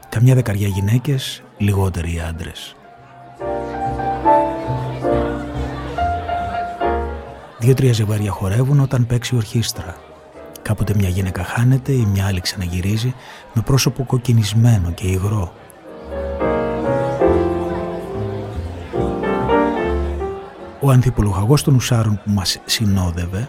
[0.08, 2.76] Καμιά δεκαριά γυναίκες, λιγότεροι άντρες.
[7.58, 10.05] Δύο-τρία ζευγάρια χορεύουν όταν παίξει ορχήστρα.
[10.66, 13.14] Κάποτε μια γυναίκα χάνεται ή μια άλλη ξαναγυρίζει
[13.52, 15.52] με πρόσωπο κοκκινισμένο και υγρό.
[20.80, 23.48] Ο ανθιπολογαγός των ουσάρων που μας συνόδευε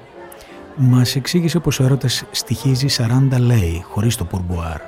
[0.75, 2.87] μας εξήγησε πως ο έρωτας στοιχίζει
[3.31, 4.81] 40 λέει χωρίς το πουρμπουάρ.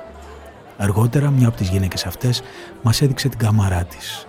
[0.76, 2.42] Αργότερα μια από τις γυναίκες αυτές
[2.82, 4.26] μας έδειξε την καμαρά της.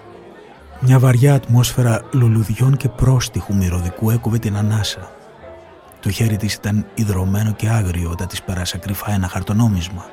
[0.79, 5.11] Μια βαριά ατμόσφαιρα λουλουδιών και πρόστιχου μυρωδικού έκοβε την ανάσα.
[6.01, 10.05] Το χέρι της ήταν υδρωμένο και άγριο όταν της πέρασε κρυφά ένα χαρτονόμισμα.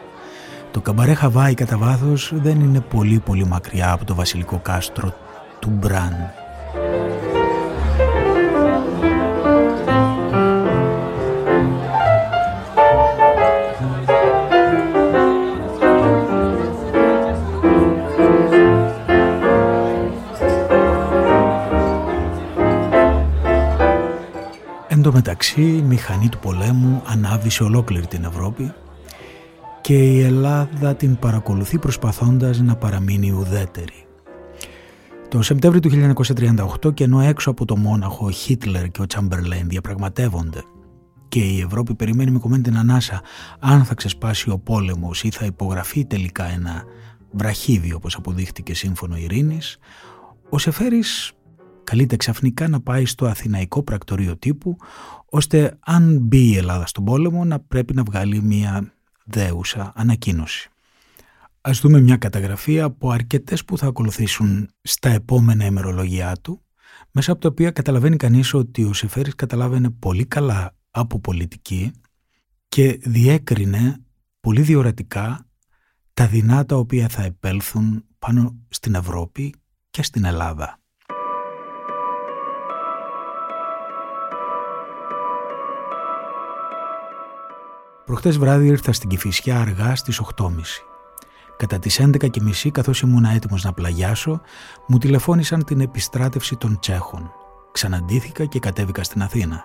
[0.70, 5.14] Το καμπαρέ Χαβάη κατά βάθος δεν είναι πολύ πολύ μακριά από το βασιλικό κάστρο
[5.58, 6.30] του Μπραν.
[25.38, 28.72] Μεταξύ η μηχανή του πολέμου ανάβει σε ολόκληρη την Ευρώπη
[29.80, 34.06] και η Ελλάδα την παρακολουθεί προσπαθώντας να παραμείνει ουδέτερη.
[35.28, 36.14] Το Σεπτέμβριο του
[36.84, 40.62] 1938 και ενώ έξω από το Μόναχο ο Χίτλερ και ο Τσαμπερλέν διαπραγματεύονται
[41.28, 43.22] και η Ευρώπη περιμένει με κομμένη την ανάσα
[43.58, 46.84] αν θα ξεσπάσει ο πόλεμος ή θα υπογραφεί τελικά ένα
[47.30, 49.78] βραχίδι όπως αποδείχτηκε σύμφωνο ειρήνης,
[50.50, 51.32] ο Σεφέρης
[51.88, 54.76] καλείται ξαφνικά να πάει στο αθηναϊκό πρακτορείο τύπου,
[55.24, 58.92] ώστε αν μπει η Ελλάδα στον πόλεμο να πρέπει να βγάλει μια
[59.24, 60.70] δέουσα ανακοίνωση.
[61.60, 66.62] Ας δούμε μια καταγραφή από αρκετές που θα ακολουθήσουν στα επόμενα ημερολογιά του,
[67.10, 71.92] μέσα από τα οποία καταλαβαίνει κανείς ότι ο Σεφέρης καταλάβαινε πολύ καλά από πολιτική
[72.68, 74.00] και διέκρινε
[74.40, 75.46] πολύ διορατικά
[76.14, 79.54] τα δεινά τα οποία θα επέλθουν πάνω στην Ευρώπη
[79.90, 80.78] και στην Ελλάδα.
[88.08, 90.48] Προχτές βράδυ ήρθα στην Κηφισιά αργά στις 8.30.
[91.56, 94.40] Κατά τις 11.30 καθώς ήμουν έτοιμος να πλαγιάσω,
[94.86, 97.30] μου τηλεφώνησαν την επιστράτευση των Τσέχων.
[97.72, 99.64] Ξαναντήθηκα και κατέβηκα στην Αθήνα.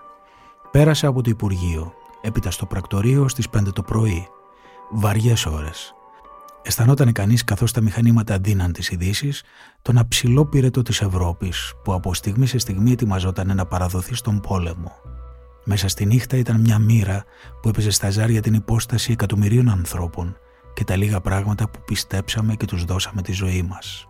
[0.71, 4.27] Πέρασα από το Υπουργείο, έπειτα στο πρακτορείο στις 5 το πρωί.
[4.91, 5.93] Βαριές ώρες.
[6.61, 9.43] Αισθανόταν κανείς καθώς τα μηχανήματα δίναν τις ειδήσεις
[9.81, 14.91] τον αψηλό πυρετό της Ευρώπης που από στιγμή σε στιγμή ετοιμαζόταν να παραδοθεί στον πόλεμο.
[15.65, 17.23] Μέσα στη νύχτα ήταν μια μοίρα
[17.61, 20.37] που έπαιζε στα ζάρια την υπόσταση εκατομμυρίων ανθρώπων
[20.73, 24.07] και τα λίγα πράγματα που πιστέψαμε και τους δώσαμε τη ζωή μας.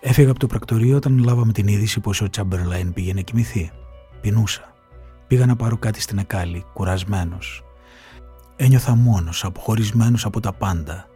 [0.00, 3.70] Έφυγα από το πρακτορείο όταν λάβαμε την είδηση πως ο Τσαμπερλάιν πήγαινε κοιμηθεί.
[4.20, 4.74] Πεινούσα.
[5.26, 7.64] Πήγα να πάρω κάτι στην Εκάλη, κουρασμένος.
[8.56, 11.09] Ένιωθα μόνος, αποχωρισμένος από τα πάντα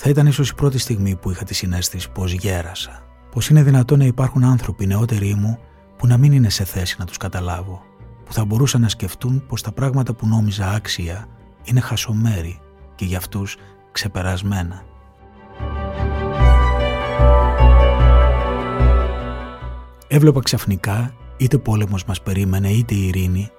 [0.00, 3.02] θα ήταν ίσως η πρώτη στιγμή που είχα τη συνέστηση πως γέρασα.
[3.30, 5.58] Πως είναι δυνατόν να υπάρχουν άνθρωποι νεότεροι μου
[5.96, 7.82] που να μην είναι σε θέση να τους καταλάβω.
[8.24, 11.26] Που θα μπορούσαν να σκεφτούν πως τα πράγματα που νόμιζα άξια
[11.64, 12.60] είναι χασομέρι
[12.94, 13.56] και για αυτούς
[13.92, 14.82] ξεπερασμένα.
[20.08, 23.50] Έβλεπα ξαφνικά είτε πόλεμος μας περίμενε είτε η ειρήνη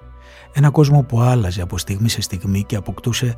[0.52, 3.34] ένα κόσμο που άλλαζε από στιγμή σε στιγμή και αποκτούσε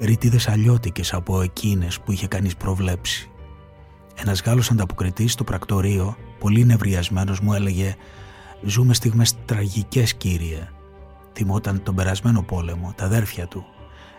[0.00, 3.30] ρητίδες αλλιώτικες από εκείνες που είχε κανείς προβλέψει.
[4.14, 7.96] Ένας Γάλλος ανταποκριτής στο πρακτορείο, πολύ νευριασμένος, μου έλεγε
[8.64, 10.68] «Ζούμε στιγμές τραγικές, κύριε».
[11.32, 13.64] Θυμόταν τον περασμένο πόλεμο, τα αδέρφια του.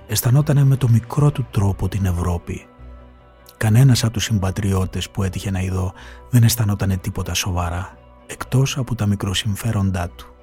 [0.07, 2.65] Αισθανότανε με το μικρό του τρόπο την Ευρώπη.
[3.57, 5.93] Κανένας από τους συμπατριώτες που έτυχε να ειδώ
[6.29, 7.97] δεν αισθανότανε τίποτα σοβαρά,
[8.27, 10.36] εκτός από τα μικροσυμφέροντά του.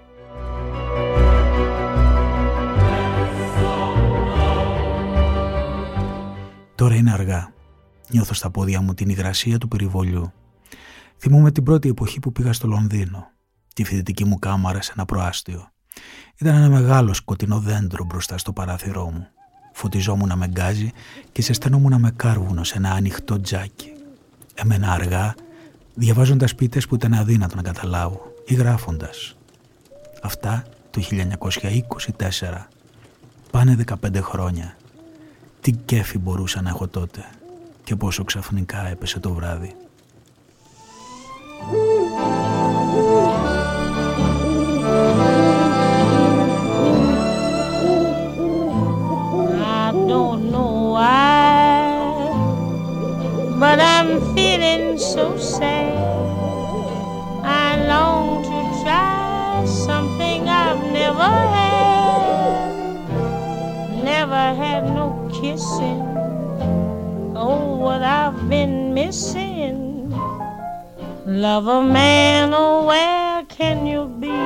[6.85, 7.53] Τώρα είναι αργά.
[8.11, 10.33] Νιώθω στα πόδια μου την υγρασία του περιβολιού.
[11.19, 13.31] Θυμούμαι την πρώτη εποχή που πήγα στο Λονδίνο,
[13.75, 15.69] τη φοιτητική μου κάμαρα σε ένα προάστιο.
[16.39, 19.27] Ήταν ένα μεγάλο σκοτεινό δέντρο μπροστά στο παράθυρό μου.
[19.73, 20.91] Φωτιζόμουν με γκάζι
[21.33, 23.93] και ζεσθενόμουν με κάρβουνο σε ένα ανοιχτό τζάκι.
[24.55, 25.35] Έμενα αργά,
[25.95, 29.37] διαβάζοντας πίτες που ήταν αδύνατο να καταλάβω ή γράφοντας.
[30.23, 32.69] Αυτά το 1924.
[33.51, 34.77] Πάνε 15 χρόνια.
[35.65, 37.25] Τι κέφι μπορούσα να έχω τότε
[37.85, 39.77] και πόσο ξαφνικά έπεσε το βράδυ.
[49.81, 51.85] I don't know why,
[53.63, 55.25] but I'm feeling so
[55.57, 55.97] sad.
[57.43, 62.75] I long to try something I've never had.
[64.13, 66.01] Never had no kissing.
[67.37, 70.11] Oh, what I've been missing.
[71.27, 74.41] Love a man, oh, where can you be?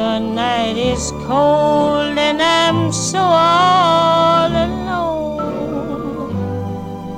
[0.00, 5.40] The night is cold and I'm so all alone.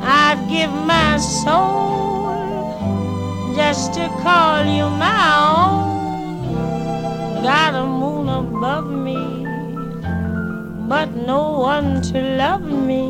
[0.02, 2.32] I'd give my soul
[3.54, 5.84] just to call you my own.
[7.42, 9.33] Got a moon above me,
[10.88, 13.04] but no one to love me.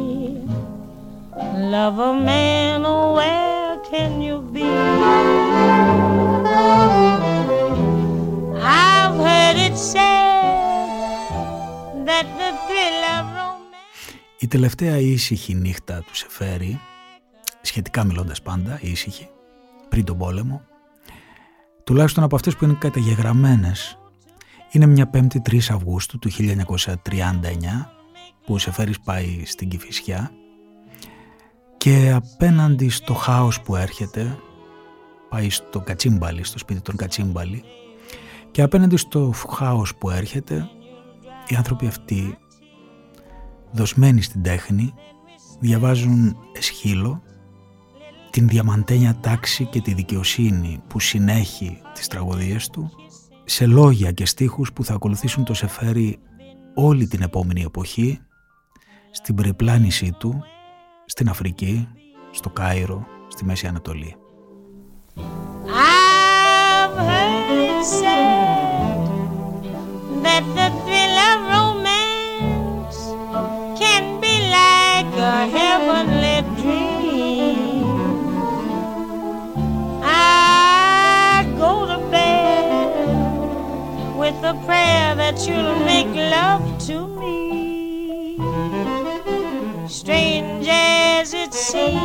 [1.75, 4.71] Love a man, oh, where can you be?
[8.83, 10.87] I've heard it said
[12.09, 14.19] that the thrill of romance.
[14.39, 16.81] Η τελευταία ήσυχη νύχτα του Σεφέρη,
[17.63, 19.29] σχετικά μιλώντας πάντα, ήσυχη,
[19.89, 20.63] πριν τον πόλεμο,
[21.85, 23.99] τουλάχιστον από αυτές που είναι καταγεγραμμένες,
[24.75, 26.95] είναι μια 5η 3 Αυγούστου του 1939,
[28.47, 30.31] που ο Σεφέρης πάει στην Κηφισιά
[31.77, 34.39] και απέναντι στο χάος που έρχεται,
[35.29, 37.65] πάει στο Κατσίμπαλι, στο σπίτι των Κατσίμπαλι,
[38.51, 40.69] και απέναντι στο χάος που έρχεται,
[41.49, 42.39] οι άνθρωποι αυτοί,
[43.71, 44.95] δοσμένοι στην τέχνη,
[45.61, 47.23] διαβάζουν εσχύλο
[48.31, 52.91] την διαμαντένια τάξη και τη δικαιοσύνη που συνέχει τις τραγωδίες του
[53.45, 56.19] σε λόγια και στίχους που θα ακολουθήσουν το Σεφέρι
[56.75, 58.21] όλη την επόμενη εποχή
[59.11, 60.45] στην περιπλάνησή του
[61.07, 61.89] στην Αφρική,
[62.31, 64.17] στο Κάιρο, στη Μέση Ανατολή.
[65.67, 69.63] I've heard said
[70.25, 70.94] that the
[84.55, 88.37] a prayer that you'll make love to me.
[89.89, 92.01] Strange as it seems,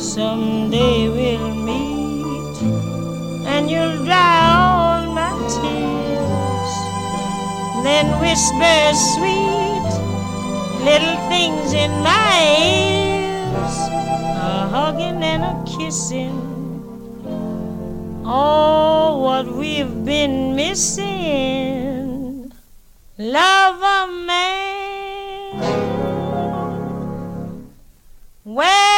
[0.00, 2.56] someday we'll meet
[3.46, 6.72] and you'll dry all my tears.
[7.86, 9.90] Then whisper sweet
[10.84, 12.34] little things in my
[12.70, 13.76] ears,
[14.36, 16.51] a hugging and a kissing.
[18.24, 22.52] Oh, what we've been missing.
[23.18, 25.62] Love a man.
[28.44, 28.91] Where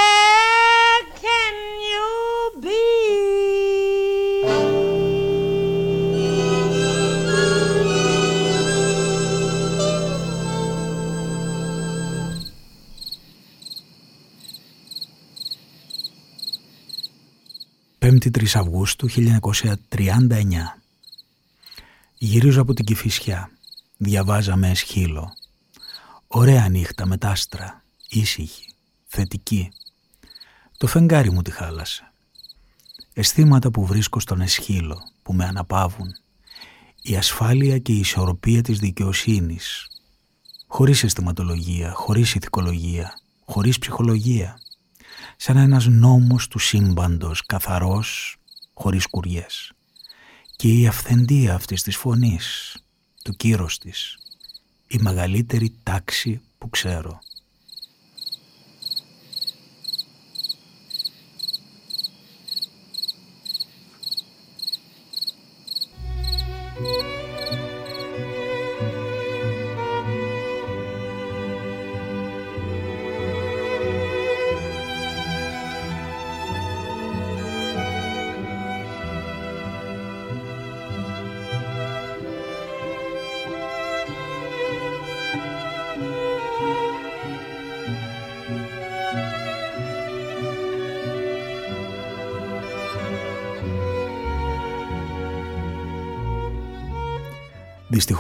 [18.33, 19.18] 23 Αυγούστου 1939.
[22.18, 23.51] Γυρίζω από την Κηφισιά.
[23.97, 25.35] Διαβάζαμε σχήλο.
[26.27, 27.83] Ωραία νύχτα μετάστρα.
[28.09, 28.66] Ήσυχη.
[29.07, 29.70] Θετική.
[30.77, 32.12] Το φεγγάρι μου τη χάλασε.
[33.14, 36.14] Αισθήματα που βρίσκω στον εσχύλο, που με αναπαύουν.
[37.03, 39.89] Η ασφάλεια και η ισορροπία της δικαιοσύνης.
[40.66, 44.59] Χωρίς αισθηματολογία, χωρίς ηθικολογία, χωρίς ψυχολογία
[45.37, 48.37] σαν ένας νόμος του σύμπαντος καθαρός
[48.74, 49.72] χωρίς κουριές
[50.57, 52.76] και η αυθεντία αυτής της φωνής,
[53.24, 54.18] του κύρος της,
[54.87, 57.18] η μεγαλύτερη τάξη που ξέρω.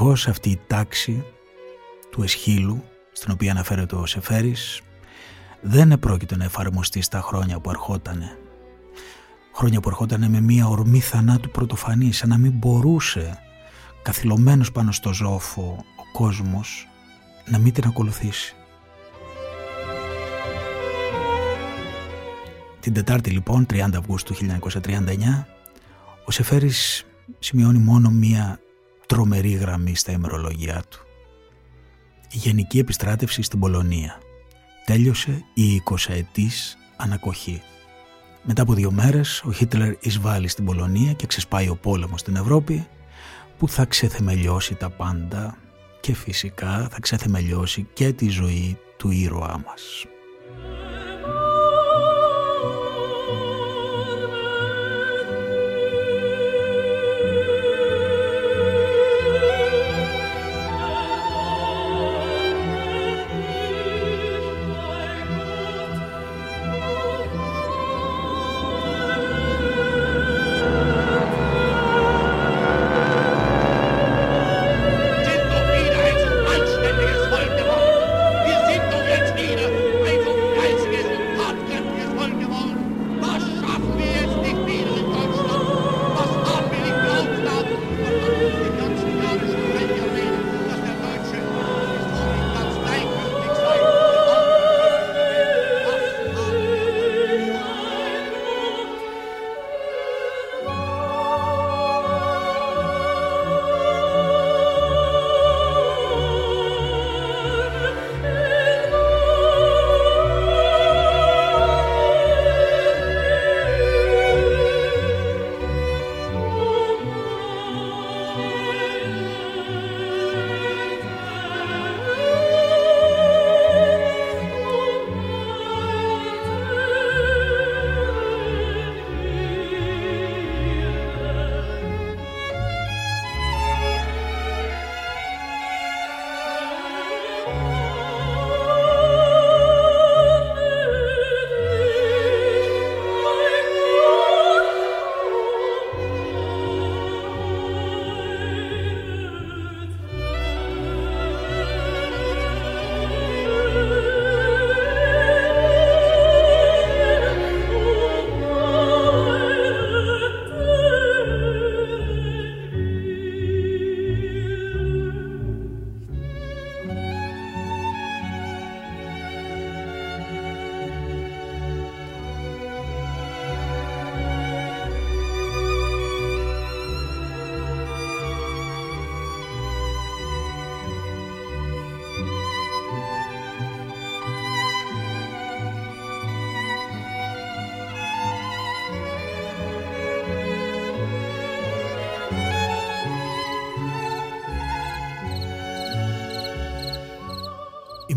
[0.04, 1.24] Δυστυχώς αυτή η τάξη
[2.10, 4.80] του εσχύλου στην οποία αναφέρεται ο Σεφέρης
[5.60, 8.38] δεν επρόκειτο να εφαρμοστεί στα χρόνια που ερχότανε.
[9.54, 13.38] Χρόνια που ερχότανε με μία ορμή θανάτου πρωτοφανής, σαν να μην μπορούσε
[14.02, 16.88] καθυλωμένος πάνω στο ζώφο ο κόσμος
[17.46, 18.54] να μην την ακολουθήσει.
[22.80, 25.46] Την Τετάρτη λοιπόν, 30 Αυγούστου 1939,
[26.24, 27.06] ο Σεφέρης
[27.38, 28.58] σημειώνει μόνο μία
[29.14, 31.06] τρομερή γραμμή στα ημερολόγια του.
[32.30, 34.18] Η γενική επιστράτευση στην Πολωνία.
[34.84, 37.62] Τέλειωσε η 20 ετής ανακοχή.
[38.42, 42.86] Μετά από δύο μέρες ο Χίτλερ εισβάλλει στην Πολωνία και ξεσπάει ο πόλεμος στην Ευρώπη
[43.58, 45.56] που θα ξεθεμελιώσει τα πάντα
[46.00, 50.04] και φυσικά θα ξεθεμελιώσει και τη ζωή του ήρωά μας.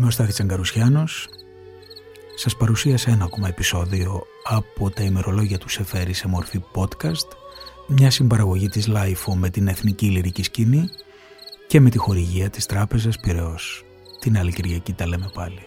[0.08, 1.28] Ο Στάθης Τσαγκαρουσιάνος.
[2.34, 7.28] Σας παρουσίασα ένα ακόμα επεισόδιο από τα ημερολόγια του Σεφέρη σε μορφή podcast,
[7.86, 10.88] μια συμπαραγωγή της LIFO με την Εθνική Λυρική Σκηνή
[11.66, 13.84] και με τη χορηγία της Τράπεζας Πυραιός.
[14.20, 15.60] Την άλλη Κυριακή τα λέμε πάλι.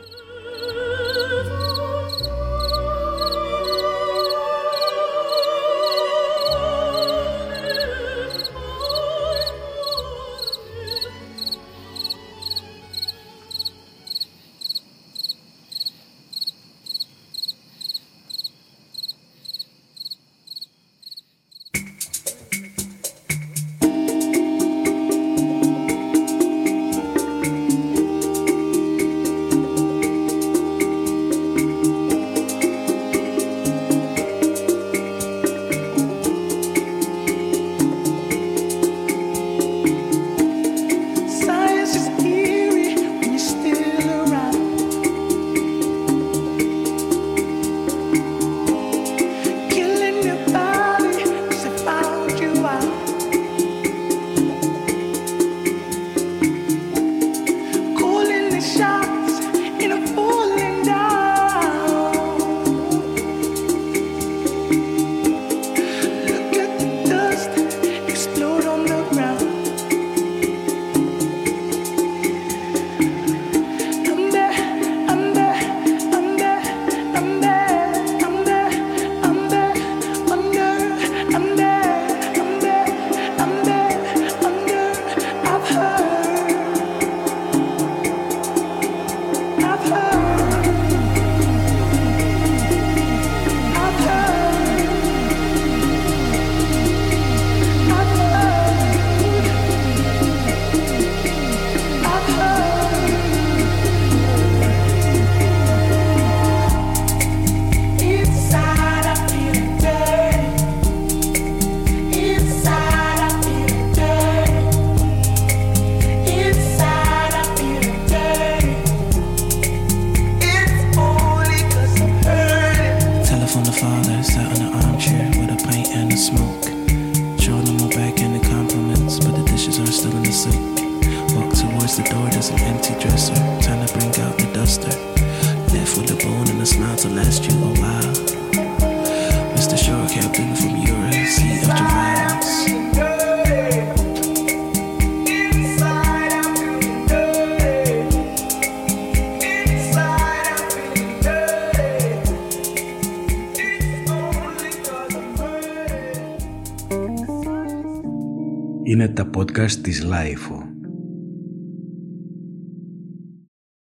[159.91, 160.60] Της Λάιφο.